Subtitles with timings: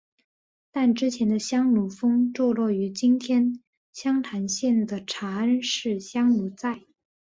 [0.71, 3.61] 但之前的香炉峰坐落于今天
[3.93, 6.79] 湘潭县的茶恩寺香炉寨。